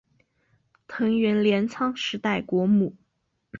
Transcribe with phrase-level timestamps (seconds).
[0.87, 2.95] 藤原镰仓时代国母。